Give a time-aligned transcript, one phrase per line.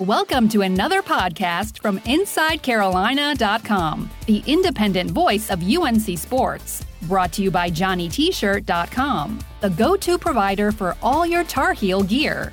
[0.00, 6.84] Welcome to another podcast from InsideCarolina.com, the independent voice of UNC Sports.
[7.02, 12.52] Brought to you by JohnnyT-shirt.com, the go-to provider for all your Tar Heel gear.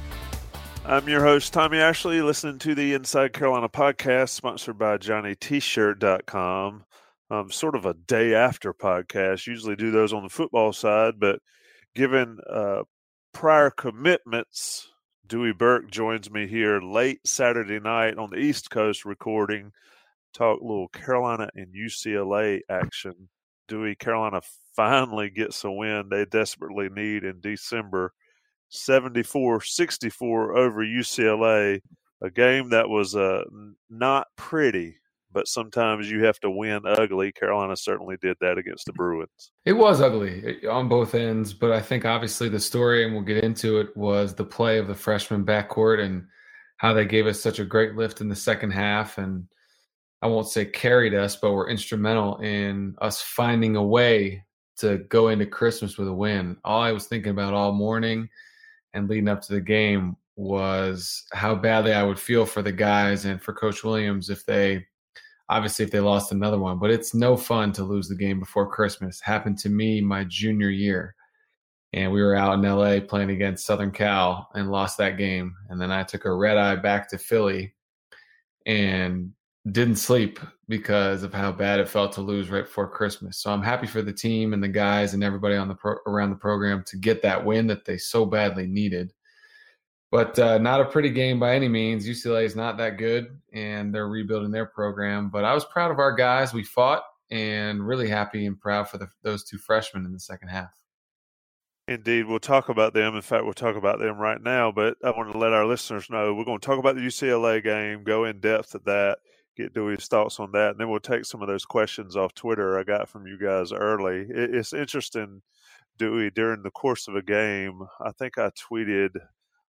[0.85, 6.83] I'm your host, Tommy Ashley, listening to the Inside Carolina podcast, sponsored by JohnnyT-shirt.com.
[7.31, 9.47] Um, sort of a day after podcast.
[9.47, 11.39] Usually do those on the football side, but
[11.95, 12.83] given uh,
[13.33, 14.90] prior commitments
[15.31, 19.71] Dewey Burke joins me here late Saturday night on the East Coast recording.
[20.33, 23.29] Talk a little Carolina and UCLA action.
[23.69, 24.41] Dewey, Carolina
[24.75, 28.11] finally gets a win they desperately need in December
[28.71, 31.79] 74 64 over UCLA.
[32.21, 33.45] A game that was uh,
[33.89, 34.97] not pretty
[35.33, 37.31] but sometimes you have to win ugly.
[37.31, 39.51] Carolina certainly did that against the Bruins.
[39.65, 43.23] It was ugly eh, on both ends, but I think obviously the story, and we'll
[43.23, 46.25] get into it, was the play of the freshman backcourt and
[46.77, 49.17] how they gave us such a great lift in the second half.
[49.17, 49.45] And
[50.21, 54.43] I won't say carried us, but were instrumental in us finding a way
[54.77, 56.57] to go into Christmas with a win.
[56.63, 58.29] All I was thinking about all morning
[58.93, 63.25] and leading up to the game was how badly I would feel for the guys
[63.25, 64.85] and for Coach Williams if they
[65.51, 68.69] obviously if they lost another one but it's no fun to lose the game before
[68.69, 69.19] christmas.
[69.19, 71.15] Happened to me my junior year
[71.93, 75.79] and we were out in la playing against southern cal and lost that game and
[75.79, 77.73] then i took a red eye back to philly
[78.65, 79.31] and
[79.71, 83.37] didn't sleep because of how bad it felt to lose right before christmas.
[83.37, 86.29] So i'm happy for the team and the guys and everybody on the pro- around
[86.29, 89.11] the program to get that win that they so badly needed
[90.11, 92.07] but uh, not a pretty game by any means.
[92.07, 95.29] UCLA is not that good, and they're rebuilding their program.
[95.29, 96.53] But I was proud of our guys.
[96.53, 100.49] We fought, and really happy and proud for the, those two freshmen in the second
[100.49, 100.69] half.
[101.87, 103.15] Indeed, we'll talk about them.
[103.15, 104.71] In fact, we'll talk about them right now.
[104.71, 107.63] But I want to let our listeners know we're going to talk about the UCLA
[107.63, 109.17] game, go in depth at that,
[109.57, 112.77] get Dewey's thoughts on that, and then we'll take some of those questions off Twitter
[112.77, 114.25] I got from you guys early.
[114.29, 115.41] It's interesting,
[115.97, 117.81] Dewey, during the course of a game.
[117.99, 119.11] I think I tweeted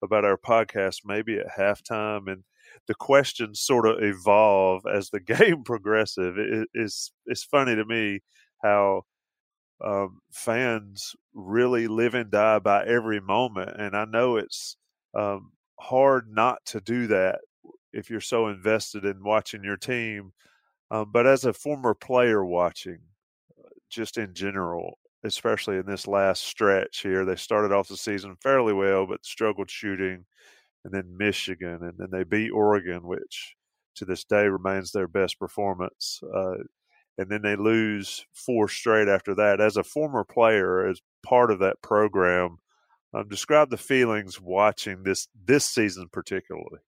[0.02, 2.44] about our podcast maybe at halftime and
[2.86, 6.34] the questions sort of evolve as the game progresses.
[6.36, 8.20] It, it's it's funny to me
[8.62, 9.02] how
[9.84, 14.76] um, fans really live and die by every moment, and I know it's
[15.14, 17.40] um, hard not to do that
[17.92, 20.32] if you're so invested in watching your team.
[20.90, 22.98] Um, but as a former player watching,
[23.58, 24.98] uh, just in general,
[25.28, 27.24] especially in this last stretch here.
[27.24, 30.24] They started off the season fairly well, but struggled shooting,
[30.84, 33.54] and then Michigan, and then they beat Oregon, which
[33.96, 36.20] to this day remains their best performance.
[36.34, 36.54] Uh,
[37.18, 39.60] and then they lose four straight after that.
[39.60, 42.58] As a former player, as part of that program,
[43.12, 46.78] um, describe the feelings watching this this season particularly.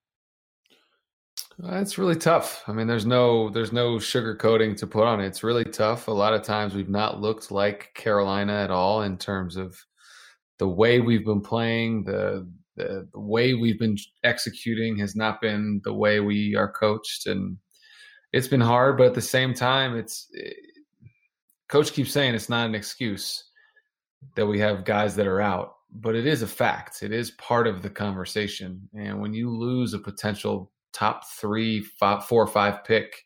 [1.62, 2.62] Uh, it's really tough.
[2.68, 5.26] I mean, there's no there's no sugarcoating to put on it.
[5.26, 6.08] It's really tough.
[6.08, 9.76] A lot of times we've not looked like Carolina at all in terms of
[10.58, 15.80] the way we've been playing, the the, the way we've been executing has not been
[15.84, 17.58] the way we are coached, and
[18.32, 18.96] it's been hard.
[18.96, 20.56] But at the same time, it's it,
[21.68, 23.44] coach keeps saying it's not an excuse
[24.34, 27.02] that we have guys that are out, but it is a fact.
[27.02, 32.24] It is part of the conversation, and when you lose a potential top three, five,
[32.24, 33.24] four or five pick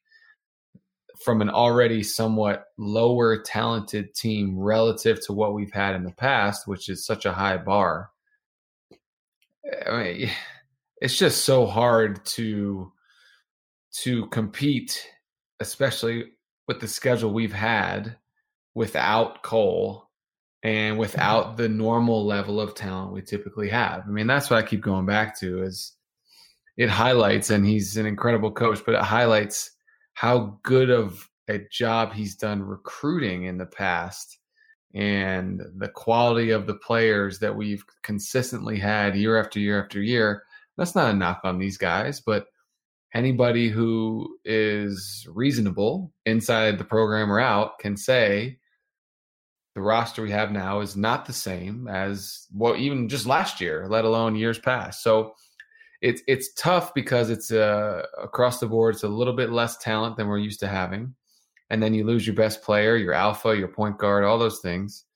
[1.25, 6.67] from an already somewhat lower talented team relative to what we've had in the past,
[6.67, 8.11] which is such a high bar.
[9.87, 10.31] I mean,
[11.01, 12.93] it's just so hard to
[14.03, 15.09] to compete,
[15.61, 16.33] especially
[16.67, 18.17] with the schedule we've had
[18.75, 20.05] without Cole
[20.65, 21.57] and without mm-hmm.
[21.57, 24.03] the normal level of talent we typically have.
[24.07, 25.94] I mean, that's what I keep going back to is
[26.77, 29.71] it highlights, and he's an incredible coach, but it highlights
[30.15, 34.39] how good of a job he's done recruiting in the past
[34.95, 40.43] and the quality of the players that we've consistently had year after year after year.
[40.77, 42.47] That's not a knock on these guys, but
[43.13, 48.59] anybody who is reasonable inside the program or out can say
[49.75, 53.87] the roster we have now is not the same as well, even just last year,
[53.89, 55.03] let alone years past.
[55.03, 55.35] So
[56.05, 58.95] it's it's tough because it's uh, across the board.
[58.95, 61.15] It's a little bit less talent than we're used to having,
[61.71, 65.07] and then you lose your best player, your alpha, your point guard, all those things,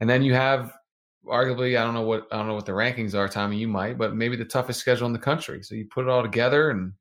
[0.00, 0.74] and then you have
[1.26, 3.56] arguably I don't know what I don't know what the rankings are, Tommy.
[3.56, 5.62] You might, but maybe the toughest schedule in the country.
[5.62, 6.92] So you put it all together, and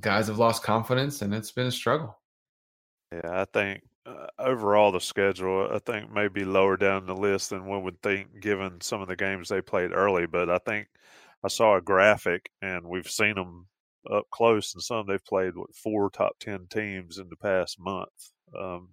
[0.00, 2.16] guys have lost confidence, and it's been a struggle.
[3.12, 7.50] Yeah, I think uh, overall the schedule I think may be lower down the list
[7.50, 10.26] than one would think, given some of the games they played early.
[10.26, 10.86] But I think
[11.44, 13.68] I saw a graphic, and we've seen them
[14.10, 18.32] up close, and some they've played what four top ten teams in the past month.
[18.58, 18.90] Um,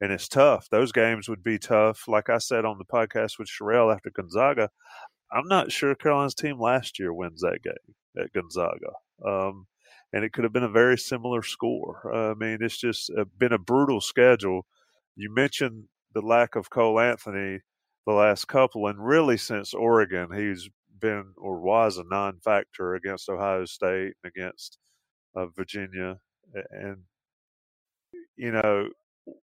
[0.00, 0.68] and it's tough.
[0.70, 2.06] Those games would be tough.
[2.08, 4.70] Like I said on the podcast with Sherelle after Gonzaga,
[5.32, 8.92] I'm not sure Carolina's team last year wins that game at Gonzaga.
[9.24, 9.66] Um,
[10.12, 12.10] and it could have been a very similar score.
[12.12, 14.66] Uh, I mean, it's just uh, been a brutal schedule.
[15.16, 15.84] You mentioned
[16.14, 17.60] the lack of Cole Anthony
[18.06, 20.68] the last couple, and really since Oregon, he's
[21.00, 24.78] been or was a non-factor against Ohio State and against
[25.34, 26.18] uh, Virginia,
[26.70, 26.98] and
[28.36, 28.88] you know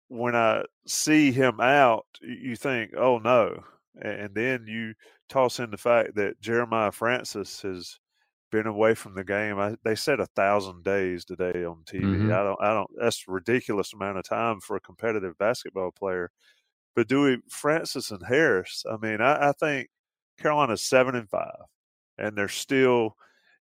[0.07, 3.63] when I see him out, you think, "Oh no,"
[4.01, 4.93] and then you
[5.29, 7.99] toss in the fact that Jeremiah Francis has
[8.51, 9.59] been away from the game.
[9.59, 12.03] I, they said a thousand days today on TV.
[12.03, 12.31] Mm-hmm.
[12.31, 12.61] I don't.
[12.61, 12.89] I don't.
[13.01, 16.31] That's a ridiculous amount of time for a competitive basketball player.
[16.95, 18.83] But Dewey Francis and Harris.
[18.89, 19.89] I mean, I, I think
[20.39, 21.57] Carolina's seven and five,
[22.17, 23.15] and they're still.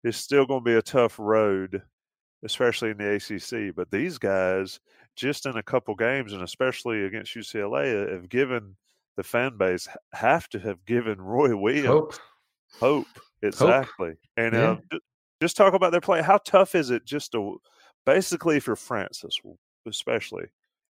[0.03, 1.83] It's still going to be a tough road,
[2.43, 3.75] especially in the ACC.
[3.75, 4.79] But these guys,
[5.15, 8.75] just in a couple games, and especially against UCLA, have given
[9.17, 12.13] the fan base have to have given Roy Williams hope.
[12.79, 13.07] hope
[13.43, 14.09] Exactly.
[14.09, 14.17] Hope.
[14.37, 14.69] And yeah.
[14.69, 14.81] um,
[15.41, 16.21] just talk about their play.
[16.21, 17.59] How tough is it just to
[18.05, 19.39] basically for Francis,
[19.87, 20.45] especially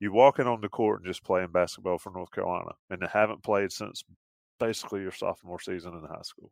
[0.01, 3.43] you walking on the court and just playing basketball for North Carolina and they haven't
[3.43, 4.05] played since
[4.59, 6.51] basically your sophomore season in high school.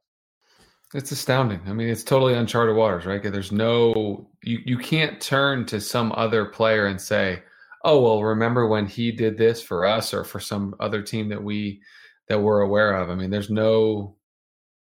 [0.92, 1.60] It's astounding.
[1.66, 3.22] I mean, it's totally uncharted waters, right?
[3.22, 7.42] There's no you you can't turn to some other player and say,
[7.84, 11.42] "Oh, well, remember when he did this for us or for some other team that
[11.42, 11.82] we
[12.28, 14.16] that we're aware of." I mean, there's no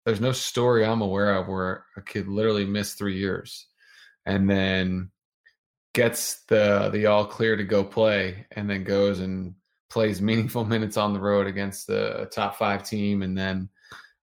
[0.05, 3.67] there's no story I'm aware of where a kid literally missed three years
[4.25, 5.11] and then
[5.93, 9.55] gets the the all clear to go play and then goes and
[9.89, 13.69] plays meaningful minutes on the road against the top five team and then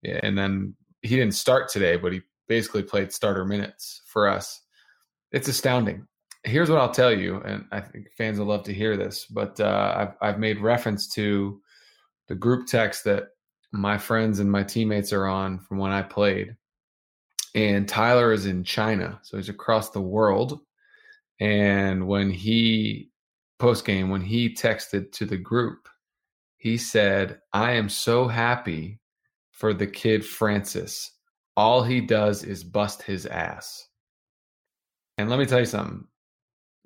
[0.04, 4.62] and then he didn't start today but he basically played starter minutes for us
[5.32, 6.06] it's astounding
[6.44, 9.60] here's what i'll tell you and i think fans will love to hear this but
[9.60, 11.62] uh, I've, I've made reference to
[12.30, 13.30] the group text that
[13.72, 16.56] my friends and my teammates are on from when I played.
[17.56, 20.60] And Tyler is in China, so he's across the world.
[21.40, 23.10] And when he
[23.60, 25.88] post game, when he texted to the group,
[26.58, 29.00] he said, I am so happy
[29.52, 31.12] for the kid Francis.
[31.56, 33.88] All he does is bust his ass.
[35.18, 36.06] And let me tell you something.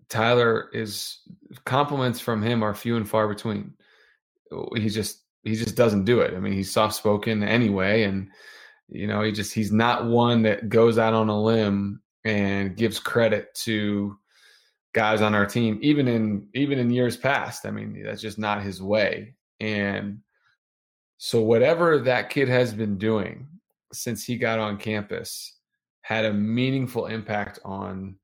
[0.10, 1.20] Tyler is
[1.66, 3.74] compliments from him are few and far between.
[4.75, 6.34] He just he just doesn't do it.
[6.34, 8.30] I mean, he's soft spoken anyway, and
[8.90, 13.00] you know, he just he's not one that goes out on a limb and gives
[13.00, 14.18] credit to
[14.94, 17.66] guys on our team, even in even in years past.
[17.66, 19.36] I mean, that's just not his way.
[19.60, 20.19] And
[21.18, 23.48] so whatever that kid has been doing
[23.92, 25.57] since he got on campus
[26.01, 28.15] had a meaningful impact on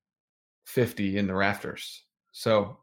[0.66, 2.04] 50 in the rafters.
[2.32, 2.78] So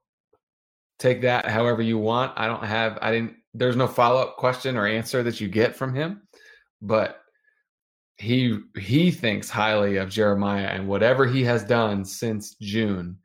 [0.99, 2.33] take that however you want.
[2.37, 5.77] I don't have I didn't there's no follow up question or answer that you get
[5.77, 6.23] from him,
[6.83, 7.21] but
[8.17, 13.19] he he thinks highly of Jeremiah and whatever he has done since June.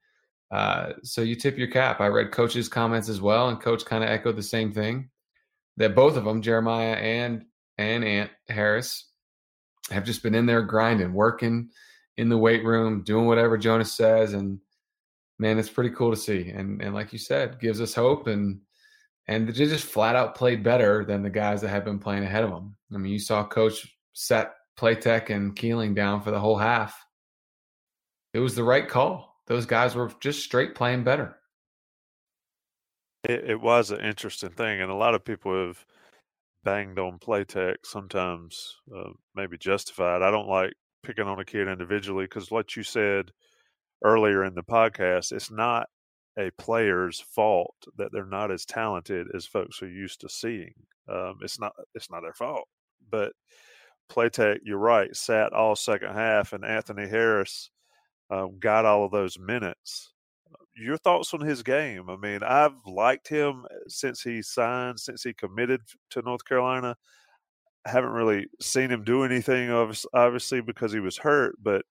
[0.52, 2.02] Uh, so you tip your cap.
[2.02, 5.10] I read Coach's comments as well, and Coach kind of echoed the same thing
[5.78, 7.46] that both of them, Jeremiah and
[7.78, 9.10] and Ant Harris,
[9.90, 11.70] have just been in there grinding, working
[12.18, 14.60] in the weight room, doing whatever Jonas says, and
[15.40, 16.50] man, it's pretty cool to see.
[16.50, 18.60] And and like you said, gives us hope and
[19.28, 22.44] and they just flat out played better than the guys that had been playing ahead
[22.44, 22.76] of them.
[22.94, 27.02] I mean, you saw Coach set Platek and Keeling down for the whole half.
[28.34, 29.31] It was the right call.
[29.52, 31.36] Those guys were just straight playing better.
[33.26, 35.86] It, it was an interesting thing, and a lot of people have
[36.64, 40.22] banged on Platek sometimes, uh, maybe justified.
[40.22, 40.72] I don't like
[41.04, 43.32] picking on a kid individually because, like you said
[44.06, 45.88] earlier in the podcast, it's not
[46.40, 50.72] a player's fault that they're not as talented as folks are used to seeing.
[51.10, 52.70] Um, it's not it's not their fault.
[53.12, 53.34] But
[54.10, 57.70] Platek, you're right, sat all second half, and Anthony Harris
[58.32, 60.14] um, got all of those minutes.
[60.76, 62.10] your thoughts on his game.
[62.10, 66.96] I mean, I've liked him since he signed, since he committed to North Carolina.
[67.86, 69.72] I haven't really seen him do anything,
[70.14, 71.56] obviously, because he was hurt.
[71.62, 71.84] But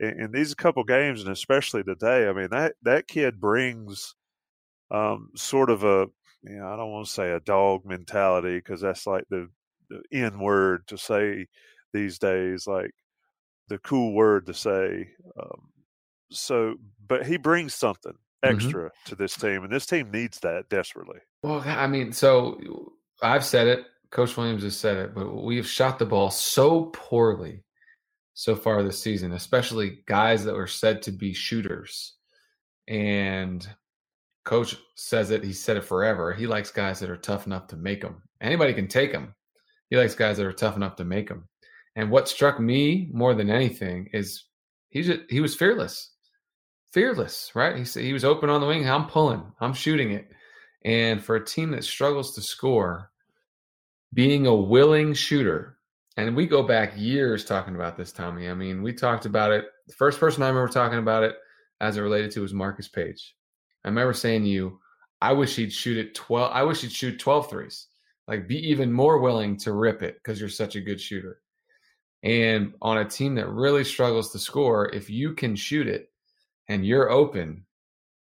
[0.00, 4.14] in, in these couple games, and especially today, I mean that that kid brings
[4.90, 6.06] um, sort of a
[6.42, 9.48] you know I don't want to say a dog mentality because that's like the
[9.90, 11.46] the N word to say
[11.92, 12.92] these days, like
[13.68, 15.08] the cool word to say.
[15.40, 15.70] Um,
[16.30, 18.54] so, but he brings something mm-hmm.
[18.54, 19.08] extra mm-hmm.
[19.10, 21.18] to this team, and this team needs that desperately.
[21.42, 22.92] Well, I mean, so
[23.22, 23.86] I've said it.
[24.10, 27.62] Coach Williams has said it, but we have shot the ball so poorly
[28.38, 32.14] so far this season, especially guys that were said to be shooters.
[32.86, 33.68] And
[34.44, 36.32] coach says it, he said it forever.
[36.32, 38.22] He likes guys that are tough enough to make them.
[38.40, 39.34] Anybody can take them.
[39.90, 41.48] He likes guys that are tough enough to make them.
[41.96, 44.44] And what struck me more than anything is
[44.88, 46.12] he's he was fearless,
[46.92, 47.76] fearless, right?
[47.76, 48.88] He said he was open on the wing.
[48.88, 49.42] I'm pulling.
[49.60, 50.28] I'm shooting it.
[50.84, 53.10] And for a team that struggles to score,
[54.14, 55.78] being a willing shooter,
[56.16, 58.48] and we go back years talking about this, Tommy.
[58.48, 59.66] I mean, we talked about it.
[59.86, 61.36] The first person I remember talking about it
[61.80, 63.34] as it related to was Marcus Paige.
[63.84, 64.80] I remember saying to you,
[65.20, 66.50] I wish he'd shoot it 12.
[66.52, 67.86] I wish he'd shoot 12 threes.
[68.26, 71.40] Like be even more willing to rip it because you're such a good shooter.
[72.22, 76.10] And on a team that really struggles to score, if you can shoot it
[76.68, 77.64] and you're open,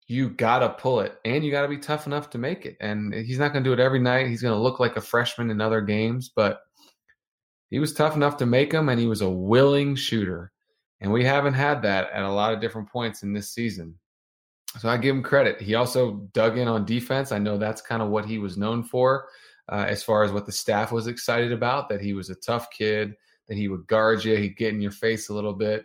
[0.06, 2.76] you got to pull it and you got to be tough enough to make it.
[2.80, 4.26] And he's not to do it every night.
[4.26, 6.62] He's to look like a freshman in other games, but
[7.70, 10.52] he was tough enough to make them and he was a willing shooter.
[11.00, 13.94] And we haven't had that at a lot of different points in this season.
[14.78, 15.60] So I give him credit.
[15.60, 17.32] He also dug in on defense.
[17.32, 19.28] I know that's kind of what he was known for
[19.70, 22.70] uh, as far as what the staff was excited about, that he was a tough
[22.70, 23.14] kid,
[23.48, 25.84] that he would guard you, he'd get in your face a little bit.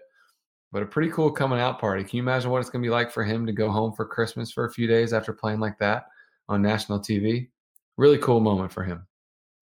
[0.73, 2.03] But a pretty cool coming out party.
[2.03, 4.05] Can you imagine what it's going to be like for him to go home for
[4.05, 6.07] Christmas for a few days after playing like that
[6.49, 7.49] on national TV?
[7.95, 9.05] Really cool moment for him.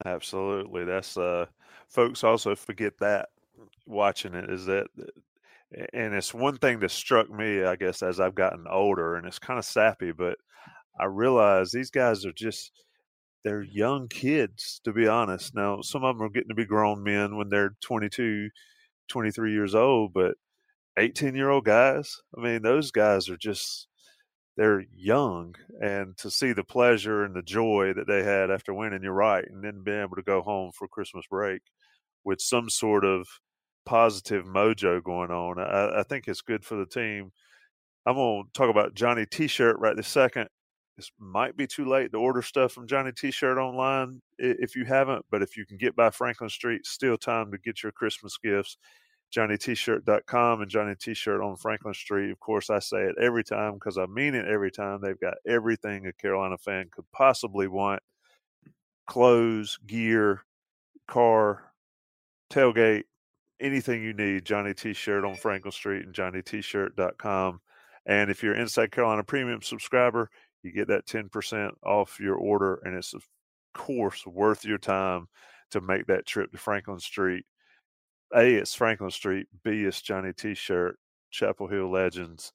[0.05, 0.85] Absolutely.
[0.85, 1.45] That's uh
[1.89, 3.27] folks also forget that
[3.85, 4.87] watching it is that
[5.93, 9.39] and it's one thing that struck me, I guess, as I've gotten older, and it's
[9.39, 10.37] kind of sappy, but
[10.99, 12.71] I realize these guys are just
[13.43, 15.55] they're young kids, to be honest.
[15.55, 18.49] Now, some of them are getting to be grown men when they're 22,
[19.07, 20.35] 23 years old, but
[20.97, 23.87] 18 year old guys, I mean, those guys are just,
[24.57, 25.55] they're young.
[25.81, 29.45] And to see the pleasure and the joy that they had after winning, you're right.
[29.49, 31.61] And then being able to go home for Christmas break
[32.23, 33.27] with some sort of
[33.85, 37.31] positive mojo going on, I, I think it's good for the team.
[38.05, 40.47] I'm going to talk about Johnny T shirt right this second
[40.97, 45.25] it might be too late to order stuff from Johnny T-shirt online if you haven't,
[45.31, 48.77] but if you can get by Franklin Street, still time to get your Christmas gifts.
[49.35, 52.31] JohnnyT-shirt.com and Johnny T-shirt on Franklin Street.
[52.31, 54.99] Of course, I say it every time because I mean it every time.
[55.01, 58.01] They've got everything a Carolina fan could possibly want:
[59.07, 60.41] clothes, gear,
[61.07, 61.71] car,
[62.51, 63.03] tailgate,
[63.59, 64.45] anything you need.
[64.45, 67.61] Johnny T-shirt on Franklin Street and JohnnyT-shirt.com.
[68.05, 70.29] And if you're Inside Carolina Premium subscriber,
[70.63, 73.27] you get that 10% off your order, and it's, of
[73.73, 75.27] course, worth your time
[75.69, 77.45] to make that trip to Franklin Street.
[78.35, 79.47] A, it's Franklin Street.
[79.63, 80.97] B, it's Johnny T shirt,
[81.29, 82.53] Chapel Hill Legends.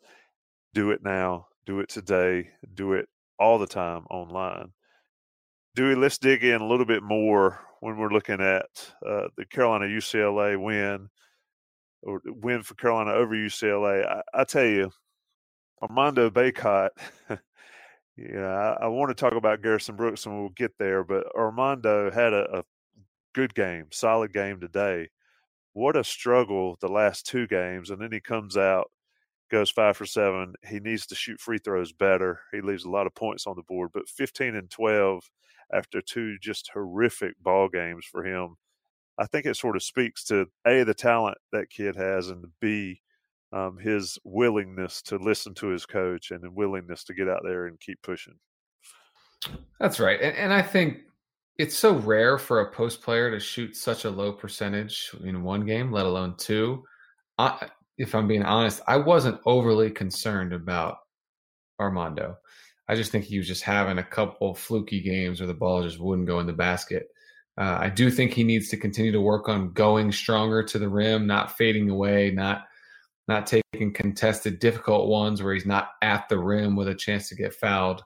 [0.75, 1.47] Do it now.
[1.67, 2.51] Do it today.
[2.75, 4.73] Do it all the time online.
[5.75, 8.67] Dewey, let's dig in a little bit more when we're looking at
[9.07, 11.09] uh, the Carolina UCLA win
[12.03, 14.07] or win for Carolina over UCLA.
[14.07, 14.91] I, I tell you,
[15.83, 16.91] Armando Bacot
[18.17, 22.11] Yeah, I, I, want to talk about Garrison Brooks and we'll get there, but Armando
[22.11, 22.65] had a, a
[23.35, 25.11] good game, solid game today.
[25.77, 27.91] What a struggle the last two games.
[27.91, 28.91] And then he comes out,
[29.51, 30.55] goes five for seven.
[30.67, 32.41] He needs to shoot free throws better.
[32.51, 35.31] He leaves a lot of points on the board, but 15 and 12
[35.75, 38.57] after two just horrific ball games for him.
[39.19, 43.03] I think it sort of speaks to A, the talent that kid has, and B,
[43.53, 47.67] um, his willingness to listen to his coach and the willingness to get out there
[47.67, 48.39] and keep pushing.
[49.79, 51.01] That's right, and, and I think
[51.59, 55.65] it's so rare for a post player to shoot such a low percentage in one
[55.65, 56.85] game, let alone two.
[57.39, 60.99] I, if I'm being honest, I wasn't overly concerned about
[61.81, 62.37] Armando.
[62.89, 65.99] I just think he was just having a couple fluky games where the ball just
[65.99, 67.09] wouldn't go in the basket.
[67.59, 70.89] Uh, I do think he needs to continue to work on going stronger to the
[70.89, 72.65] rim, not fading away, not
[73.29, 77.35] not taking contested, difficult ones where he's not at the rim with a chance to
[77.35, 78.03] get fouled.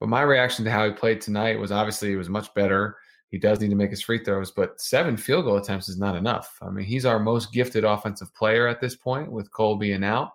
[0.00, 2.96] But my reaction to how he played tonight was obviously it was much better.
[3.30, 6.16] He does need to make his free throws, but seven field goal attempts is not
[6.16, 6.58] enough.
[6.62, 10.30] I mean, he's our most gifted offensive player at this point with Cole being out.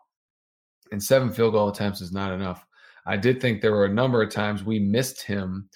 [0.92, 2.66] and seven field goal attempts is not enough.
[3.06, 5.70] I did think there were a number of times we missed him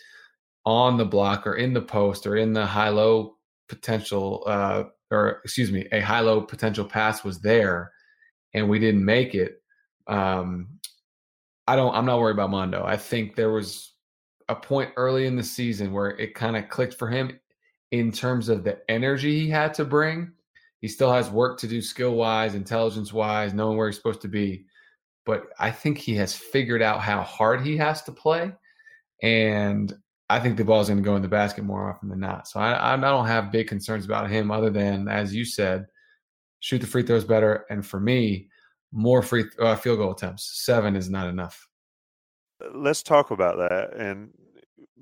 [0.65, 3.37] on the block or in the post or in the high low
[3.69, 7.91] potential, uh, or excuse me, a high low potential pass was there
[8.53, 9.61] and we didn't make it.
[10.07, 10.67] Um,
[11.67, 12.83] I don't, I'm not worried about Mondo.
[12.85, 13.93] I think there was
[14.49, 17.39] a point early in the season where it kind of clicked for him
[17.91, 20.31] in terms of the energy he had to bring.
[20.81, 24.27] He still has work to do skill wise, intelligence wise, knowing where he's supposed to
[24.27, 24.65] be.
[25.25, 28.51] But I think he has figured out how hard he has to play.
[29.23, 29.91] And
[30.29, 32.47] I think the ball is going to go in the basket more often than not.
[32.47, 35.87] So I, I don't have big concerns about him other than, as you said,
[36.59, 37.65] shoot the free throws better.
[37.69, 38.49] And for me,
[38.95, 40.63] more free uh, field goal attempts.
[40.63, 41.67] Seven is not enough.
[42.73, 43.93] Let's talk about that.
[43.93, 44.29] And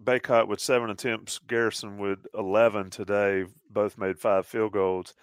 [0.04, 5.14] Bacot with seven attempts, Garrison with 11 today, both made five field goals.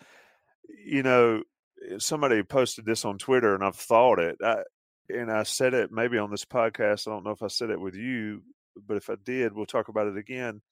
[0.87, 1.43] You know,
[1.99, 4.37] somebody posted this on Twitter and I've thought it.
[4.43, 4.63] I,
[5.09, 7.09] and I said it maybe on this podcast.
[7.09, 8.43] I don't know if I said it with you,
[8.87, 10.63] but if I did, we'll talk about it again.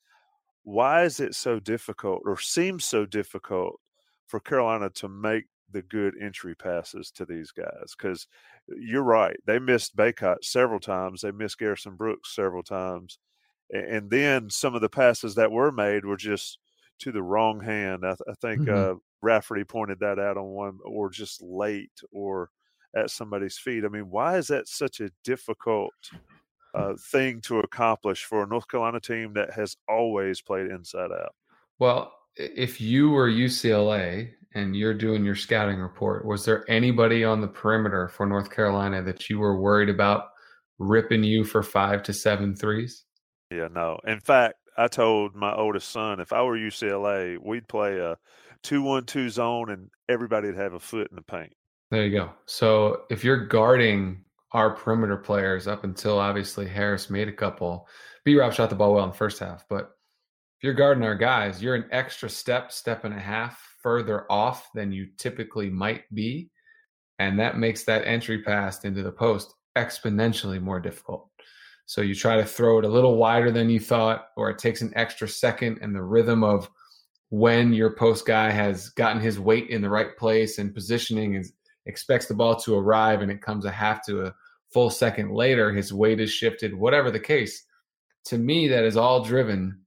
[0.62, 3.80] Why is it so difficult or seems so difficult
[4.28, 7.94] for Carolina to make the good entry passes to these guys?
[7.96, 8.26] Because
[8.68, 9.36] you're right.
[9.46, 13.18] They missed Bacot several times, they missed Garrison Brooks several times
[13.70, 16.58] and then some of the passes that were made were just
[17.00, 18.04] to the wrong hand.
[18.04, 18.92] I, I think mm-hmm.
[18.92, 22.50] uh, Raftery pointed that out on one, or just late, or
[22.96, 23.84] at somebody's feet.
[23.84, 25.92] I mean, why is that such a difficult
[26.74, 31.34] uh, thing to accomplish for a North Carolina team that has always played inside out?
[31.78, 37.40] Well, if you were UCLA and you're doing your scouting report, was there anybody on
[37.40, 40.24] the perimeter for North Carolina that you were worried about
[40.78, 43.04] ripping you for five to seven threes?
[43.50, 43.98] Yeah, no.
[44.06, 48.16] In fact, I told my oldest son if I were UCLA, we'd play a
[48.62, 51.52] two-one-two zone, and everybody'd have a foot in the paint.
[51.90, 52.30] There you go.
[52.46, 57.86] So if you're guarding our perimeter players up until obviously Harris made a couple,
[58.24, 59.90] B Rob shot the ball well in the first half, but
[60.58, 64.68] if you're guarding our guys, you're an extra step, step and a half further off
[64.74, 66.50] than you typically might be.
[67.18, 71.30] And that makes that entry pass into the post exponentially more difficult.
[71.86, 74.82] So you try to throw it a little wider than you thought, or it takes
[74.82, 76.68] an extra second, and the rhythm of
[77.30, 81.46] when your post guy has gotten his weight in the right place and positioning and
[81.86, 84.34] expects the ball to arrive, and it comes a half to a
[84.70, 87.64] full second later, his weight is shifted, whatever the case.
[88.26, 89.80] To me, that is all driven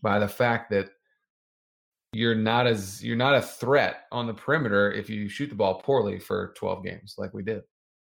[0.00, 0.90] by the fact that
[2.12, 5.80] you're not as you're not a threat on the perimeter if you shoot the ball
[5.80, 7.62] poorly for 12 games like we did.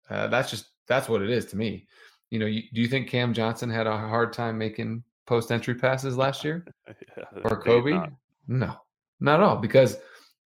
[0.10, 1.88] Uh, that's just that's what it is to me
[2.36, 5.76] you know, you, do you think Cam Johnson had a hard time making post entry
[5.76, 6.66] passes last year
[7.18, 7.94] yeah, or Coby?
[7.94, 8.12] Not.
[8.48, 8.76] No,
[9.20, 9.58] not at all.
[9.58, 9.98] Because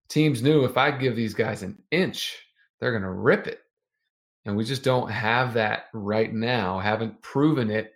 [0.07, 2.37] teams knew if I give these guys an inch,
[2.79, 3.61] they're going to rip it.
[4.45, 6.79] And we just don't have that right now.
[6.79, 7.93] Haven't proven it.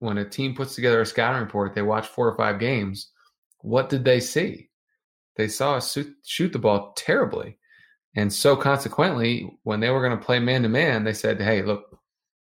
[0.00, 3.10] When a team puts together a scouting report, they watch four or five games.
[3.60, 4.68] What did they see?
[5.36, 7.58] They saw us shoot the ball terribly.
[8.16, 11.62] And so consequently, when they were going to play man to man, they said, hey,
[11.62, 11.98] look,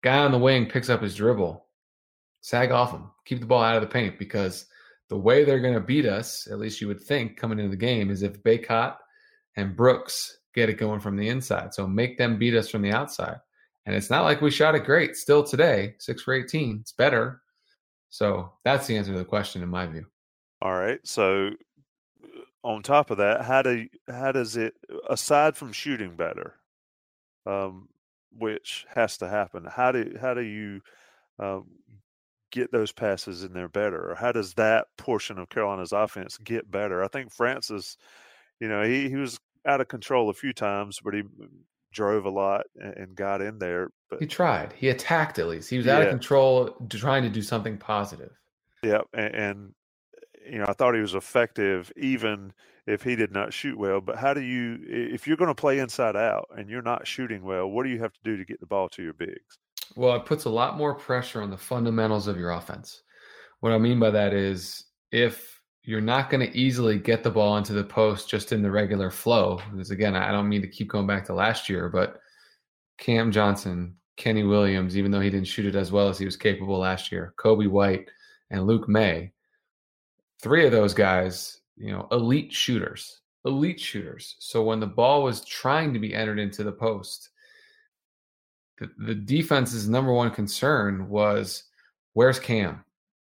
[0.02, 1.66] Guy on the wing picks up his dribble.
[2.40, 3.10] Sag off him.
[3.24, 4.66] Keep the ball out of the paint because
[5.08, 7.76] the way they're going to beat us, at least you would think coming into the
[7.76, 8.96] game, is if Bacot
[9.56, 11.74] and Brooks get it going from the inside.
[11.74, 13.38] So make them beat us from the outside.
[13.84, 16.78] And it's not like we shot it great still today, six for 18.
[16.82, 17.40] It's better.
[18.08, 20.06] So that's the answer to the question in my view.
[20.62, 21.00] All right.
[21.04, 21.50] So
[22.66, 24.74] on top of that, how do how does it
[25.08, 26.56] aside from shooting better?
[27.46, 27.88] Um,
[28.36, 29.64] which has to happen.
[29.70, 30.80] How do how do you
[31.38, 31.60] uh,
[32.50, 36.68] get those passes in there better, or how does that portion of Carolina's offense get
[36.68, 37.04] better?
[37.04, 37.96] I think Francis,
[38.58, 41.22] you know, he, he was out of control a few times, but he
[41.92, 43.90] drove a lot and, got in there.
[44.10, 44.72] But he tried.
[44.72, 45.70] He attacked at least.
[45.70, 45.96] He was yeah.
[45.96, 48.32] out of control, trying to do something positive.
[48.82, 49.74] Yeah, and, and
[50.50, 52.52] you know, I thought he was effective even
[52.86, 54.00] if he did not shoot well.
[54.00, 57.42] But how do you, if you're going to play inside out and you're not shooting
[57.44, 59.58] well, what do you have to do to get the ball to your bigs?
[59.94, 63.02] Well, it puts a lot more pressure on the fundamentals of your offense.
[63.60, 67.56] What I mean by that is if you're not going to easily get the ball
[67.56, 70.88] into the post just in the regular flow, because again, I don't mean to keep
[70.88, 72.18] going back to last year, but
[72.98, 76.36] Cam Johnson, Kenny Williams, even though he didn't shoot it as well as he was
[76.36, 78.08] capable last year, Coby White,
[78.50, 79.32] and Luke Maye,
[80.40, 84.36] three of those guys you know, elite shooters, elite shooters.
[84.38, 87.28] So when the ball was trying to be entered into the post,
[88.78, 91.64] the, the defense's number one concern was
[92.14, 92.84] where's Cam?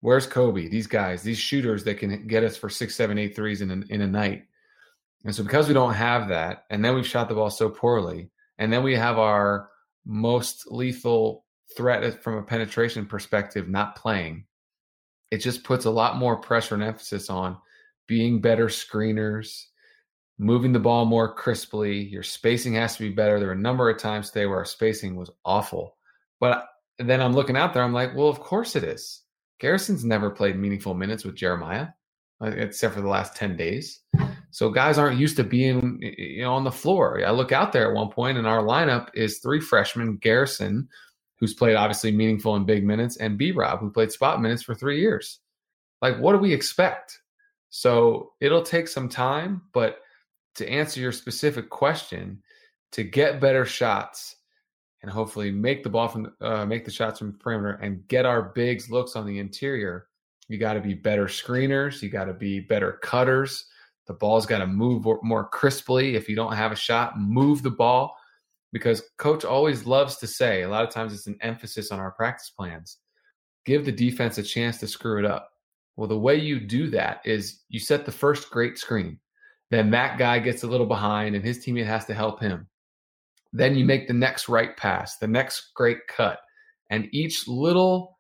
[0.02, 0.70] Where's Coby?
[0.70, 3.94] These guys, these shooters that can get us for six, seven, eight threes in a,
[3.94, 4.46] in a night.
[5.24, 8.32] And so because we don't have that, and then we've shot the ball so poorly,
[8.58, 9.70] and then we have our
[10.06, 11.46] most lethal
[11.78, 14.46] threat from a penetration perspective not playing,
[15.32, 17.58] it just puts a lot more pressure and emphasis on
[18.08, 19.64] being better screeners,
[20.38, 22.04] moving the ball more crisply.
[22.04, 23.40] Your spacing has to be better.
[23.40, 25.98] There were a number of times today where our spacing was awful.
[26.40, 26.66] But
[27.00, 29.24] then I'm looking out there, I'm like, well, of course it is.
[29.60, 31.88] Garrison's never played meaningful minutes with Jeremiah,
[32.44, 34.02] uh, except for the last 10 days.
[34.50, 37.24] So guys aren't used to being you know on the floor.
[37.26, 40.90] I look out there at one point and our lineup is three freshmen, Garrison,
[41.42, 44.76] who's played obviously meaningful in big minutes, and B Rob, who played spot minutes for
[44.76, 45.40] three years.
[46.02, 47.20] Like, what do we expect?
[47.72, 50.00] So it'll take some time, but
[50.56, 52.42] to answer your specific question,
[52.92, 54.36] to get better shots
[55.02, 58.26] and hopefully make the ball from uh, make the shots from the perimeter and get
[58.26, 60.08] our bigs looks on the interior,
[60.48, 62.02] you got to be better screeners.
[62.04, 63.66] You got to be better cutters.
[64.06, 66.16] The ball's got to move more crisply.
[66.16, 68.16] If you don't have a shot, move the ball
[68.72, 72.12] because coach always loves to say, a lot of times it's an emphasis on our
[72.12, 72.98] practice plans.
[73.66, 75.50] Give the defense a chance to screw it up.
[75.98, 79.20] Well, the way you do that is you set the first great screen.
[79.70, 82.68] Then that guy gets a little behind and his teammate has to help him.
[83.54, 86.40] Then you make the next right pass, the next great cut.
[86.90, 88.18] And each little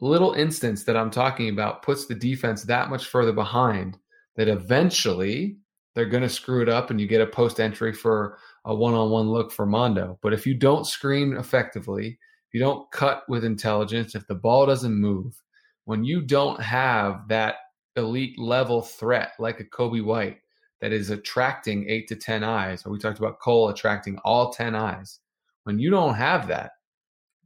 [0.00, 3.96] little instance that I'm talking about puts the defense that much further behind
[4.36, 5.56] that eventually
[5.94, 9.28] they're going to screw it up and you get a post entry for a one-on-one
[9.28, 10.18] look for Mondo.
[10.22, 14.66] But if you don't screen effectively, if you don't cut with intelligence, if the ball
[14.66, 15.40] doesn't move,
[15.84, 17.56] when you don't have that
[17.96, 20.38] elite level threat like a Coby White
[20.80, 24.74] that is attracting eight to 10 eyes, or we talked about Cole attracting all 10
[24.74, 25.20] eyes,
[25.64, 26.72] when you don't have that,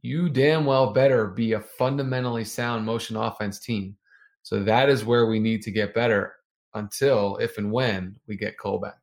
[0.01, 3.95] you damn well better be a fundamentally sound motion offense team.
[4.43, 6.33] So that is where we need to get better
[6.73, 8.98] until, if and when, we get Cole back.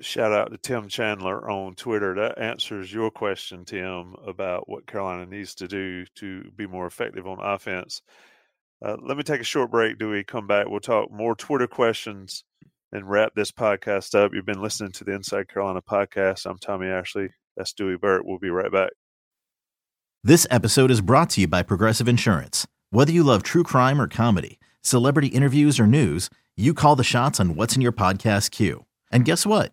[0.00, 2.14] Shout out to Tim Chandler on Twitter.
[2.16, 7.26] That answers your question, Tim, about what Carolina needs to do to be more effective
[7.26, 8.02] on offense.
[8.84, 9.98] Uh, let me take a short break.
[9.98, 10.66] Do we come back?
[10.68, 12.42] We'll talk more Twitter questions
[12.90, 14.32] and wrap this podcast up.
[14.34, 16.44] You've been listening to the Inside Carolina podcast.
[16.44, 17.28] I'm Tommy Ashley.
[17.56, 18.24] That's Dewey Burke.
[18.24, 18.90] We'll be right back.
[20.24, 22.66] This episode is brought to you by Progressive Insurance.
[22.90, 27.38] Whether you love true crime or comedy, celebrity interviews or news, you call the shots
[27.38, 28.86] on what's in your podcast queue.
[29.12, 29.72] And guess what?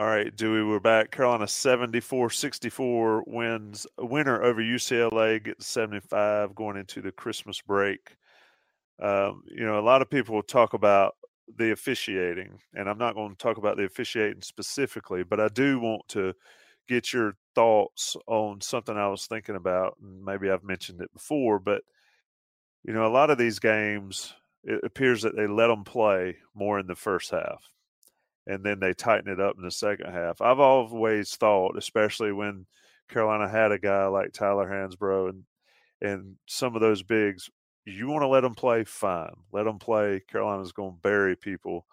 [0.00, 1.10] All right, Dewey, we're back.
[1.10, 8.16] Carolina 74-64 wins a winner over UCLA, gets 75 going into the Christmas break.
[8.98, 11.16] Um, you know, a lot of people talk about
[11.54, 15.78] the officiating, and I'm not going to talk about the officiating specifically, but I do
[15.78, 16.32] want to
[16.88, 21.58] get your thoughts on something I was thinking about, and maybe I've mentioned it before,
[21.58, 21.82] but
[22.84, 24.32] you know, a lot of these games,
[24.64, 27.70] it appears that they let them play more in the first half,
[28.46, 30.40] and then they tighten it up in the second half.
[30.40, 32.66] I've always thought, especially when
[33.08, 35.44] Carolina had a guy like Tyler Hansbrough and
[36.02, 37.50] and some of those bigs,
[37.84, 40.22] you want to let them play, fine, let them play.
[40.30, 41.84] Carolina's going to bury people,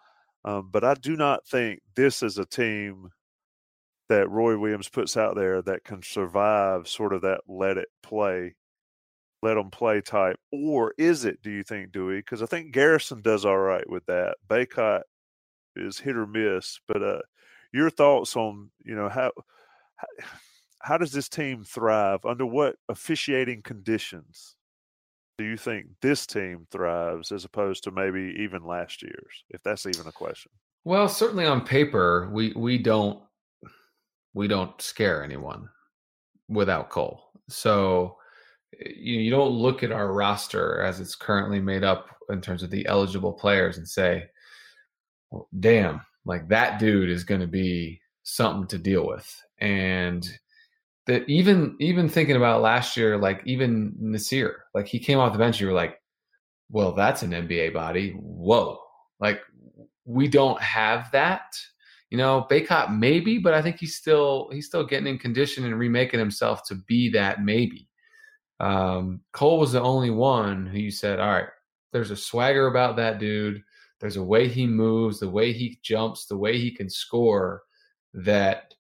[0.46, 3.10] um, but I do not think this is a team
[4.10, 8.56] that Roy Williams puts out there that can survive sort of that let it play,
[9.42, 10.38] let them play type?
[10.52, 12.20] Or is it, do you think, Dewey?
[12.20, 14.36] Because I think Garrison does all right with that.
[14.48, 15.02] Bacot
[15.78, 17.20] is hit or miss, but uh,
[17.74, 19.32] your thoughts on, you know, how,
[19.96, 20.08] how,
[20.82, 22.26] how does this team thrive?
[22.26, 24.56] Under what officiating conditions
[25.38, 29.86] do you think this team thrives as opposed to maybe even last year's, if that's
[29.86, 30.52] even a question?
[30.84, 33.22] Well, certainly on paper, we we don't
[34.34, 35.68] we don't scare anyone
[36.48, 37.32] without Cole.
[37.50, 38.18] So
[38.80, 42.70] you, you don't look at our roster as it's currently made up in terms of
[42.70, 44.26] the eligible players and say,
[45.60, 49.44] damn, like that dude is going to be something to deal with.
[49.60, 50.28] And
[51.08, 55.40] that even even thinking about last year, like even Nassir, like he came off the
[55.40, 56.00] bench, you were like,
[56.70, 58.12] well, that's an NBA body.
[58.12, 58.80] Whoa.
[59.20, 59.42] Like
[60.06, 61.56] we don't have that.
[62.10, 65.78] You know, Bacot maybe, but I think he's still he's still getting in condition and
[65.78, 67.88] remaking himself to be that maybe.
[68.60, 71.48] Um, Cole was the only one who you said, all right,
[71.92, 73.62] there's a swagger about that dude.
[74.00, 77.64] There's a way he moves, the way he jumps, the way he can score
[78.14, 78.74] that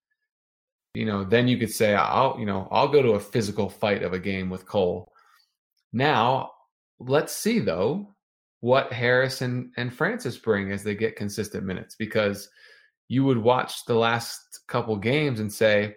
[0.97, 4.01] you know, then you could say, I'll, you know, I'll go to a physical fight
[4.01, 5.13] of a game with Cole.
[5.93, 6.53] Now,
[6.97, 8.15] let's see though
[8.61, 12.49] what Harris and, and Francis bring as they get consistent minutes because
[13.09, 15.95] you would watch the last couple games and say,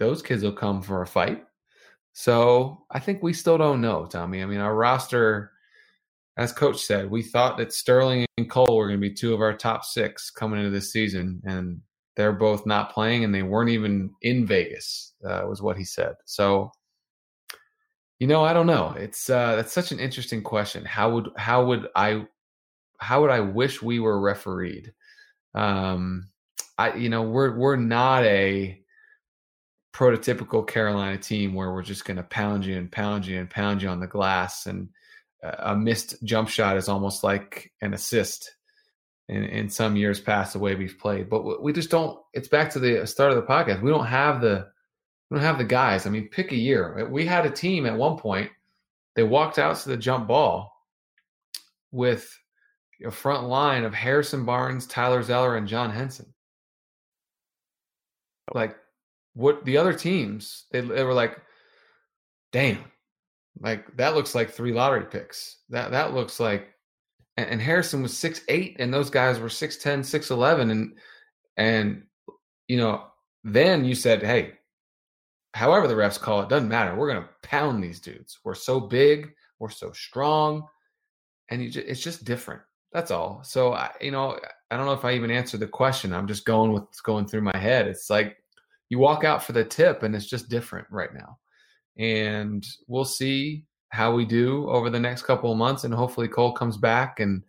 [0.00, 1.44] those kids will come for a fight.
[2.12, 4.42] So I think we still don't know, Tommy.
[4.42, 5.52] I mean, our roster,
[6.36, 9.40] as coach said, we thought that Sterling and Cole were going to be two of
[9.40, 11.80] our top six coming into this season, and
[12.16, 15.14] they're both not playing, and they weren't even in Vegas.
[15.24, 16.14] Uh, was what he said.
[16.24, 16.72] So,
[18.18, 18.94] you know, I don't know.
[18.96, 20.84] It's uh, that's such an interesting question.
[20.84, 22.26] How would how would I
[22.98, 24.92] how would I wish we were refereed?
[25.54, 26.30] Um,
[26.78, 28.80] I you know we're we're not a
[29.92, 33.82] prototypical Carolina team where we're just going to pound you and pound you and pound
[33.82, 34.88] you on the glass, and
[35.42, 38.54] a missed jump shot is almost like an assist
[39.28, 41.30] in, in some years past the way we've played.
[41.30, 42.18] But we just don't.
[42.32, 43.82] It's back to the start of the podcast.
[43.82, 44.68] We don't have the
[45.30, 46.06] we don't have the guys.
[46.06, 47.08] I mean, pick a year.
[47.08, 48.50] We had a team at one point.
[49.14, 50.72] They walked out to the jump ball
[51.92, 52.36] with
[53.04, 56.34] a front line of Harrison Barnes, Tyler Zeller, and John Henson.
[58.52, 58.76] Like
[59.34, 61.38] what the other teams, they, they were like,
[62.52, 62.84] damn,
[63.60, 65.58] like that looks like three lottery picks.
[65.68, 66.68] That that looks like
[67.36, 70.98] and, and Harrison was six eight, and those guys were 6'10", 6'11", and
[71.56, 72.02] and
[72.68, 73.04] you know,
[73.44, 74.52] then you said, hey,
[75.54, 76.94] however the refs call it, doesn't matter.
[76.94, 78.38] We're gonna pound these dudes.
[78.44, 80.66] We're so big, we're so strong,
[81.50, 82.62] and you just, it's just different.
[82.92, 83.42] That's all.
[83.44, 84.38] So I, you know,
[84.70, 86.12] I don't know if I even answered the question.
[86.12, 87.86] I'm just going with going through my head.
[87.86, 88.36] It's like
[88.88, 91.38] you walk out for the tip and it's just different right now.
[91.98, 96.52] And we'll see how we do over the next couple of months and hopefully Cole
[96.52, 97.42] comes back and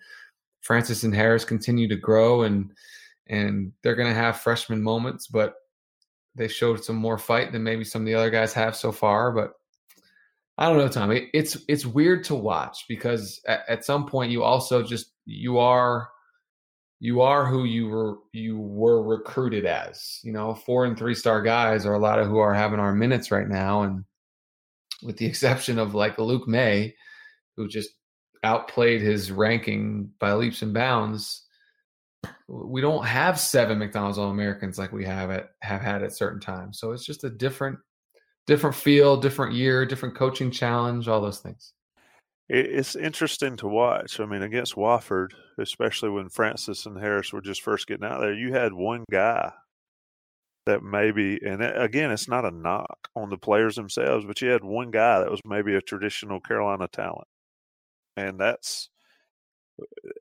[0.61, 2.71] Francis and Harris continue to grow and
[3.27, 5.53] and they're going to have freshman moments but
[6.35, 9.31] they showed some more fight than maybe some of the other guys have so far
[9.31, 9.53] but
[10.57, 14.43] I don't know Tommy it's it's weird to watch because at, at some point you
[14.43, 16.09] also just you are
[17.01, 20.19] you are who you were you were recruited as.
[20.23, 22.93] You know, four and three star guys are a lot of who are having our
[22.93, 24.05] minutes right now, and
[25.03, 26.95] with the exception of like Luke Maye,
[27.57, 27.89] who just
[28.43, 31.45] outplayed his ranking by leaps and bounds.
[32.47, 36.39] We don't have seven McDonald's All Americans like we have at have had at certain
[36.39, 36.79] times.
[36.79, 37.79] So it's just a different
[38.47, 41.73] different feel, different year, different coaching challenge, all those things
[42.53, 44.19] it's interesting to watch.
[44.19, 48.33] I mean, against Wofford, especially when Francis and Harris were just first getting out there,
[48.33, 49.53] you had one guy
[50.65, 54.63] that maybe, and again, it's not a knock on the players themselves, but you had
[54.63, 57.27] one guy that was maybe a traditional Carolina talent.
[58.15, 58.89] And that's,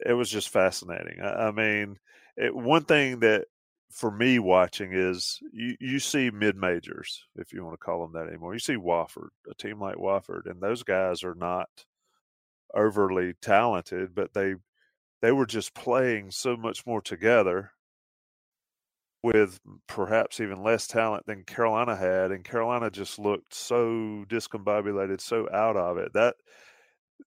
[0.06, 1.20] it was just fascinating.
[1.22, 1.98] I, mean,
[2.36, 3.46] it, one thing that
[3.90, 8.12] for me watching is you, you see mid majors, if you want to call them
[8.14, 8.54] that anymore.
[8.54, 11.68] You see Wofford, a team like Wofford, and those guys are not
[12.74, 14.54] overly talented, but they
[15.20, 17.72] they were just playing so much more together
[19.22, 25.48] with perhaps even less talent than Carolina had, and Carolina just looked so discombobulated, so
[25.52, 26.12] out of it.
[26.14, 26.36] That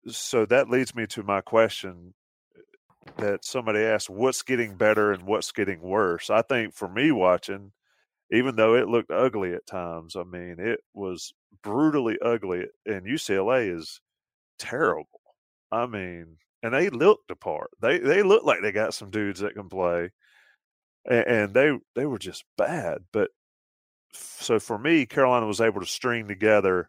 [0.08, 2.14] so that leads me to my question
[2.56, 7.12] uh, that somebody asked, "What's getting better and what's getting worse?" I think for me
[7.12, 7.72] watching,
[8.32, 13.74] even though it looked ugly at times, I mean it was brutally ugly, and UCLA
[13.76, 14.00] is
[14.58, 15.20] terrible.
[15.72, 17.70] I mean, and they looked apart.
[17.82, 20.10] They they look like they got some dudes that can play,
[21.06, 22.98] and, and they they were just bad.
[23.12, 23.30] But
[24.12, 26.88] so for me, Carolina was able to string together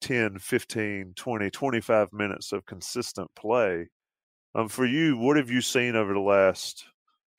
[0.00, 3.88] 10, 15, 20, 25 minutes of consistent play.
[4.54, 6.84] Um, for you, what have you seen over the last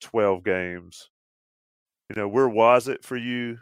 [0.02, 1.10] 12 games?
[2.08, 3.58] You know, where was it for you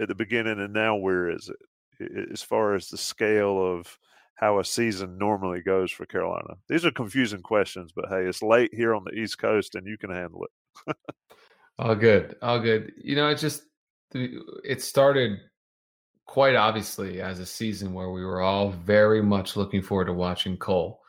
[0.00, 2.30] at the beginning and now where is it?
[2.32, 3.98] As far as the scale of
[4.36, 6.54] how a season normally goes for Carolina?
[6.68, 9.96] These are confusing questions, but hey, it's late here on the East Coast and you
[9.96, 10.96] can handle it.
[11.78, 12.36] all good.
[12.42, 12.92] All good.
[13.02, 13.62] You know, it just
[14.12, 15.38] it started
[16.26, 20.56] quite obviously as a season where we were all very much looking forward to watching
[20.56, 21.00] Cole.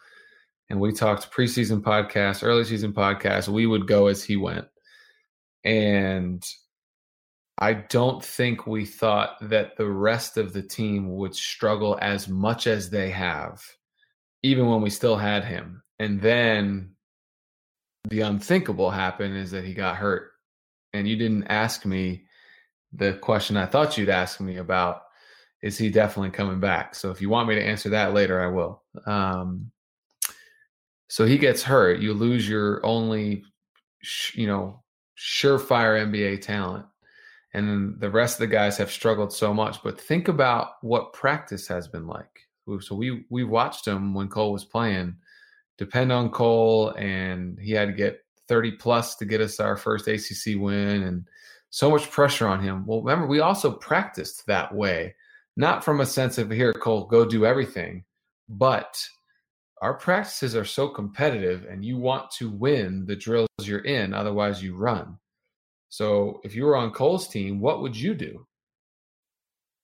[0.69, 4.65] And we talked preseason podcast, early season podcast, we would go as he went.
[5.63, 6.43] And
[7.57, 12.67] I don't think we thought that the rest of the team would struggle as much
[12.67, 13.61] as they have,
[14.43, 15.83] even when we still had him.
[15.99, 16.95] And then
[18.09, 20.31] the unthinkable happened is that he got hurt.
[20.95, 22.25] And you didn't ask me
[22.93, 25.01] the question I thought you'd ask me about
[25.61, 26.95] is he definitely coming back?
[26.95, 28.83] So if you want me to answer that later, I will.
[29.07, 29.71] Um,
[31.09, 31.99] so he gets hurt.
[31.99, 33.43] You lose your only,
[34.33, 34.83] you know,
[35.17, 36.85] surefire NBA talent.
[37.53, 39.81] And then the rest of the guys have struggled so much.
[39.81, 42.41] But think about what practice has been like.
[42.81, 45.15] So we we watched him when Cole was playing.
[45.77, 50.07] Depend on Cole, and he had to get 30 plus to get us our first
[50.07, 51.27] ACC win, and
[51.69, 52.85] so much pressure on him.
[52.85, 55.15] Well, remember we also practiced that way,
[55.57, 58.05] not from a sense of here, Cole, go do everything,
[58.47, 58.97] but
[59.81, 64.63] our practices are so competitive, and you want to win the drills you're in, otherwise
[64.63, 65.17] you run.
[65.89, 68.47] So if you were on Cole's team, what would you do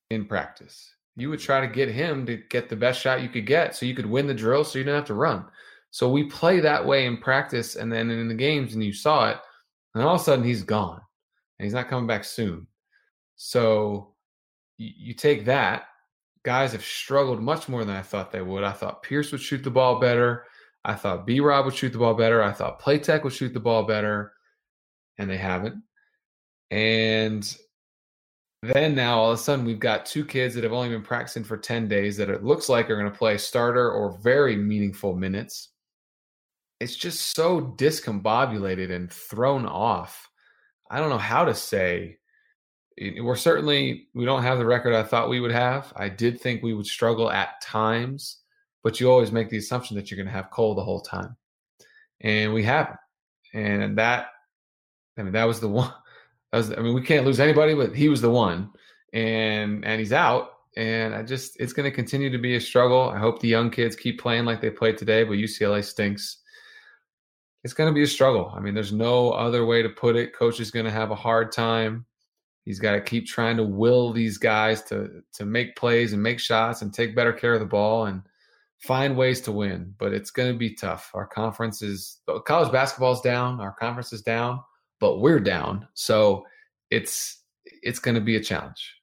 [0.09, 0.93] in practice?
[1.15, 3.85] You would try to get him to get the best shot you could get so
[3.85, 5.45] you could win the drill so you didn't have to run.
[5.91, 9.29] So we play that way in practice and then in the games and you saw
[9.29, 9.37] it,
[9.93, 11.01] and all of a sudden he's gone
[11.59, 12.65] and he's not coming back soon.
[13.35, 14.15] So
[14.77, 15.83] you, you take that.
[16.43, 18.63] Guys have struggled much more than I thought they would.
[18.63, 20.45] I thought Pierce would shoot the ball better.
[20.83, 22.41] I thought B Rob would shoot the ball better.
[22.41, 24.33] I thought Platek would shoot the ball better,
[25.19, 25.83] and they haven't.
[26.71, 27.55] And
[28.63, 31.43] then now all of a sudden we've got two kids that have only been practicing
[31.43, 35.15] for 10 days that it looks like are going to play starter or very meaningful
[35.15, 35.69] minutes.
[36.81, 40.29] It's just so discombobulated and thrown off.
[40.89, 42.17] I don't know how to say.
[43.19, 45.93] We're certainly, we don't have the record I thought we would have.
[45.95, 48.39] I did think we would struggle at times,
[48.83, 51.35] but you always make the assumption that you're going to have Cole the whole time.
[52.19, 52.97] And we haven't.
[53.53, 54.27] And that,
[55.17, 55.93] I mean, that was the one
[56.51, 58.71] That was, I mean, we can't lose anybody, but he was the one,
[59.13, 60.49] and and he's out.
[60.77, 63.09] And I just, it's going to continue to be a struggle.
[63.09, 66.40] I hope the young kids keep playing like they played today, but UCLA stinks.
[67.63, 68.51] It's going to be a struggle.
[68.55, 70.35] I mean, there's no other way to put it.
[70.35, 72.05] Coach is going to have a hard time.
[72.65, 76.39] He's got to keep trying to will these guys to to make plays and make
[76.39, 78.21] shots and take better care of the ball and
[78.79, 79.93] find ways to win.
[79.97, 81.11] But it's going to be tough.
[81.13, 83.59] Our conference is college basketball is down.
[83.59, 84.61] Our conference is down
[85.01, 85.85] but we're down.
[85.95, 86.45] So
[86.89, 88.95] it's it's going to be a challenge.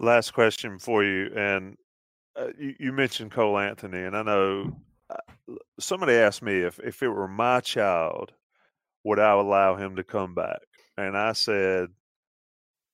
[0.00, 1.76] Last question for you, and
[2.34, 4.76] uh, you, you, mentioned Cole Anthony, and I know
[5.80, 8.32] somebody asked me if if it were my child,
[9.04, 10.60] would I allow him to come back?
[10.96, 11.88] And I said,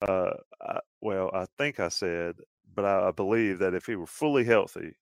[0.03, 2.37] uh, I, well, I think I said,
[2.75, 4.95] but I, I, believe that if he were fully healthy,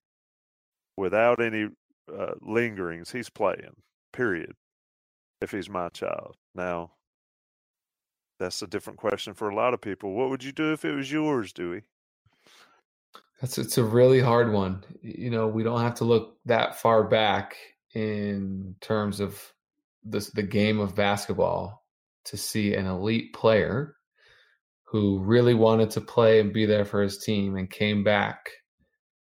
[0.96, 1.68] without any
[2.12, 3.76] uh, lingerings, he's playing.
[4.12, 4.54] Period
[5.40, 6.36] if he's my child.
[6.54, 6.92] Now,
[8.40, 10.14] that's a different question for a lot of people.
[10.14, 11.82] What would you do if it was yours, Dewey?
[13.40, 14.84] That's it's a really hard one.
[15.00, 17.56] You know, we don't have to look that far back
[17.94, 19.40] in terms of
[20.04, 21.84] this the game of basketball
[22.24, 23.96] to see an elite player
[24.84, 28.50] who really wanted to play and be there for his team and came back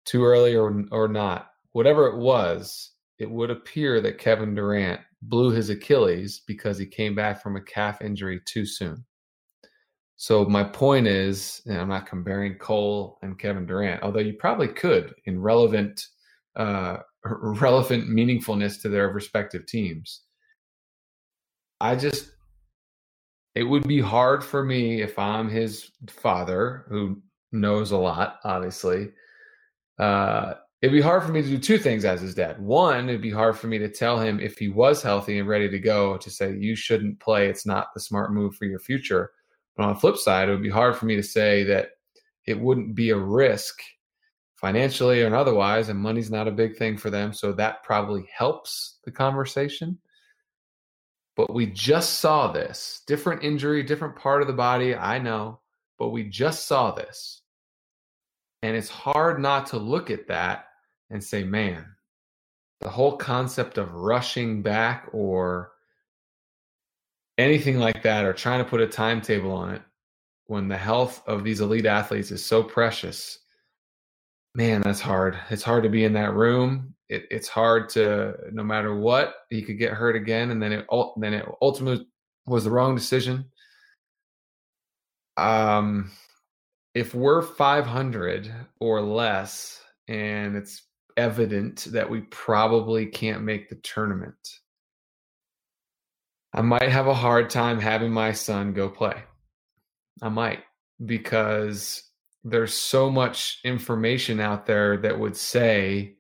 [0.06, 1.48] too early or or not.
[1.72, 7.16] Whatever it was, it would appear that Kevin Durant blew his Achilles because he came
[7.16, 9.04] back from a calf injury too soon.
[10.18, 14.70] So my point is, and I'm not comparing Cole and Kevin Durant, although you probably
[14.70, 16.08] could in relevant,
[16.56, 20.22] uh, relevant meaningfulness to their respective teams.
[21.82, 22.32] I just,
[23.56, 29.10] it would be hard for me if I'm his father, who knows a lot, obviously,
[30.00, 32.62] uh, it'd be hard for me to do two things as his dad.
[32.62, 35.70] One, it'd be hard for me to tell him if he was healthy and ready
[35.70, 37.48] to go to say, you shouldn't play.
[37.48, 39.32] It's not the smart move for your future.
[39.76, 41.92] But on the flip side, it would be hard for me to say that
[42.46, 43.82] it wouldn't be a risk
[44.56, 47.34] financially or otherwise, and money's not a big thing for them.
[47.34, 49.98] So that probably helps the conversation.
[51.36, 54.96] But we just saw this different injury, different part of the body.
[54.96, 55.60] I know,
[56.00, 57.42] but we just saw this.
[58.62, 60.68] And it's hard not to look at that
[61.10, 61.86] and say, man,
[62.82, 65.72] the whole concept of rushing back or
[67.38, 69.82] anything like that or trying to put a timetable on it
[70.48, 73.40] when the health of these elite athletes is so precious
[74.56, 75.38] man that's hard.
[75.50, 76.96] It's hard to be in that room.
[77.10, 80.88] It, it's hard to no matter what he could get hurt again and then it
[81.18, 82.08] then it ultimately
[82.48, 83.46] was the wrong decision.
[85.38, 86.12] Um
[86.94, 90.84] if we're 500 or less and it's
[91.18, 94.36] evident that we probably can't make the tournament,
[96.56, 99.22] I might have a hard time having my son go play.
[100.22, 100.60] I might
[101.06, 102.02] because
[102.46, 106.16] there's so much information out there that would say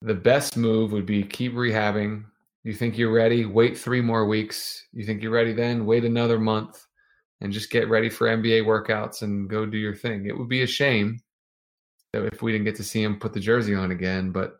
[0.00, 2.24] the best move would be keep rehabbing.
[2.62, 3.44] You think you're ready?
[3.44, 4.82] Wait three more weeks.
[4.94, 5.84] You think you're ready then?
[5.84, 6.86] Wait another month
[7.42, 10.24] and just get ready for NBA workouts and go do your thing.
[10.24, 11.20] It would be a shame
[12.14, 14.56] if we didn't get to see him put the jersey on again, but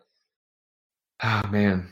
[1.23, 1.89] ah oh, man,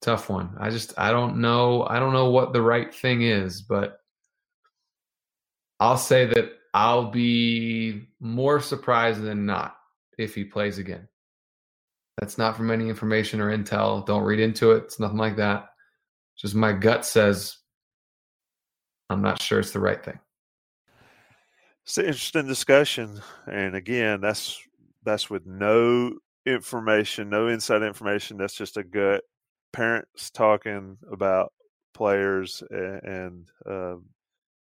[0.00, 0.56] tough one.
[0.58, 4.00] I just I don't know I don't know what the right thing is, but
[5.78, 9.76] I'll say that I'll be more surprised than not
[10.18, 11.08] if he plays again.
[12.18, 14.04] That's not from any information or intel.
[14.04, 14.84] Don't read into it.
[14.84, 15.70] It's nothing like that.
[16.36, 17.56] Just my gut says
[19.08, 20.18] I'm not sure it's the right thing.
[21.84, 24.60] It's an interesting discussion, and again, that's
[25.02, 28.36] that's with no information, no inside information.
[28.36, 29.22] That's just a gut.
[29.72, 31.52] Parents talking about
[31.94, 34.04] players and, and um,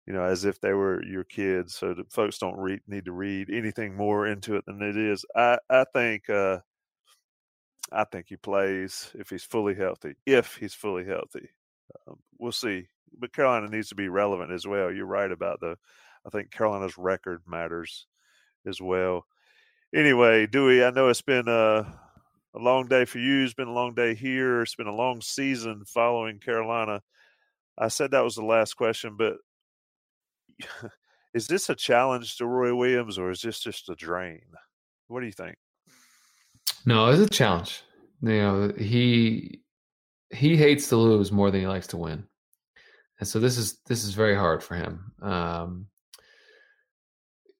[0.05, 1.75] you know, as if they were your kids.
[1.75, 5.25] So that folks don't read, need to read anything more into it than it is.
[5.35, 6.59] I I think uh,
[7.91, 10.15] I think he plays if he's fully healthy.
[10.25, 11.49] If he's fully healthy,
[12.07, 12.87] um, we'll see.
[13.17, 14.91] But Carolina needs to be relevant as well.
[14.91, 15.77] You're right about the.
[16.25, 18.05] I think Carolina's record matters
[18.65, 19.25] as well.
[19.93, 21.99] Anyway, Dewey, I know it's been a,
[22.59, 23.43] a long day for you.
[23.43, 24.61] It's been a long day here.
[24.61, 27.01] It's been a long season following Carolina.
[27.77, 29.37] I said that was the last question, but
[31.33, 34.41] is this a challenge to Roy Williams or is this just a drain?
[35.07, 35.55] What do you think?
[36.85, 37.83] No, it's a challenge.
[38.21, 39.61] You know, he
[40.31, 42.25] he hates to lose more than he likes to win,
[43.19, 45.11] and so this is this is very hard for him.
[45.21, 45.87] Um,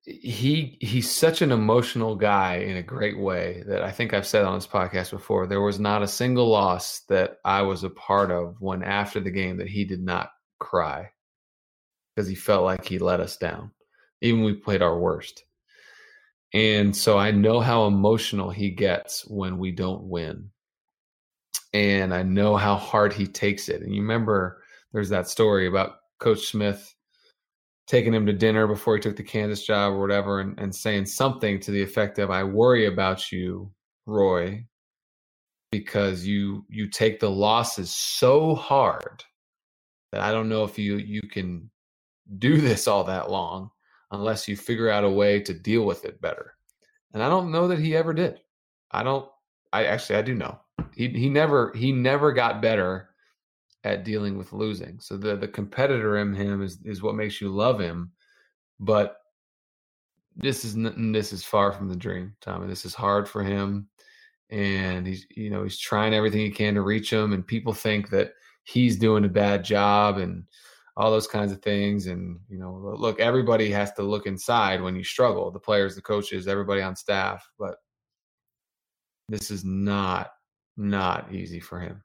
[0.10, 4.43] he he's such an emotional guy in a great way that I think I've said
[4.43, 5.45] on this podcast before.
[5.45, 9.32] There was not a single loss that I was a part of when after the
[9.32, 11.12] game that he did not cry
[12.16, 13.72] because he felt like he let us down,
[14.22, 15.43] even we played our worst.
[16.53, 20.49] And so I know how emotional he gets when we don't win.
[21.72, 23.84] And I know how hard he takes it.
[23.84, 26.95] And you remember there's that story about Coach Smith
[27.90, 31.08] taking him to dinner before he took the Kansas job or whatever and, and saying
[31.08, 33.72] something to the effect of, I worry about you,
[34.06, 34.64] Roy,
[35.72, 39.24] because you you take the losses so hard
[40.12, 41.70] that I don't know if you you can
[42.38, 43.72] do this all that long
[44.12, 46.54] unless you figure out a way to deal with it better.
[47.14, 48.40] And I don't know that he ever did.
[48.92, 49.28] I don't
[49.74, 50.60] I actually I do know.
[50.96, 53.09] He he never he never got better
[53.84, 55.00] at dealing with losing.
[55.00, 58.12] So the the competitor in him is is what makes you love him.
[58.80, 59.18] But
[60.36, 62.68] this is this is far from the dream, Tommy.
[62.68, 63.90] This is hard for him
[64.50, 68.10] and he's you know, he's trying everything he can to reach him and people think
[68.10, 70.44] that he's doing a bad job and
[70.98, 72.08] all those kinds of things.
[72.08, 76.02] And, you know, look, everybody has to look inside when you struggle the players, the
[76.02, 77.50] coaches, everybody on staff.
[77.58, 77.76] But
[79.30, 80.32] this is not,
[80.76, 82.04] not easy for him.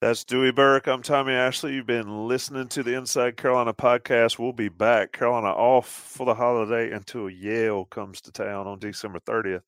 [0.00, 0.86] That's Dewey Burke.
[0.86, 1.74] I'm Tommy Ashley.
[1.74, 4.38] You've been listening to the Inside Carolina podcast.
[4.38, 5.10] We'll be back.
[5.10, 9.62] Carolina off for the holiday until Yale comes to town on December 30th.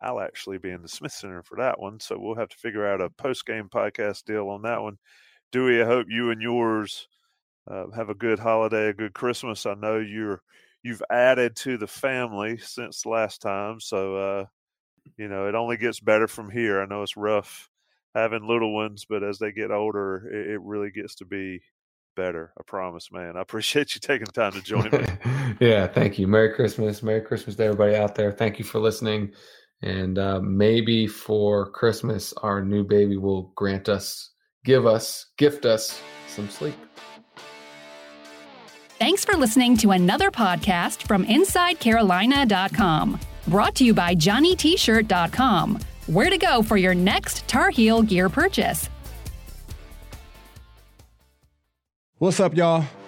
[0.00, 2.86] I'll actually be in the Smith Center for that one, so we'll have to figure
[2.86, 4.96] out a post game podcast deal on that one.
[5.52, 7.06] Dewey, I hope you and yours
[7.70, 9.66] uh, have a good holiday, a good Christmas.
[9.66, 10.40] I know you're
[10.82, 14.44] you've added to the family since last time, so uh,
[15.18, 16.80] you know it only gets better from here.
[16.80, 17.68] I know it's rough
[18.14, 21.60] having little ones, but as they get older, it, it really gets to be
[22.16, 22.52] better.
[22.58, 23.36] I promise, man.
[23.36, 25.56] I appreciate you taking the time to join me.
[25.60, 26.26] yeah, thank you.
[26.26, 27.02] Merry Christmas.
[27.02, 28.32] Merry Christmas to everybody out there.
[28.32, 29.32] Thank you for listening.
[29.82, 34.30] And uh, maybe for Christmas, our new baby will grant us
[34.64, 36.74] give us, gift us some sleep.
[38.98, 43.20] Thanks for listening to another podcast from InsideCarolina.com.
[43.46, 45.78] Brought to you by JohnnyT-shirt.com.
[46.06, 48.90] Where to go for your next Tar Heel gear purchase.
[52.18, 52.84] What's up, y'all?